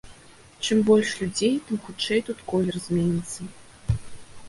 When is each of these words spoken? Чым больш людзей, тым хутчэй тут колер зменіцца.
Чым 0.67 0.81
больш 0.87 1.09
людзей, 1.19 1.53
тым 1.69 1.77
хутчэй 1.85 2.19
тут 2.31 2.37
колер 2.51 2.75
зменіцца. 2.89 3.41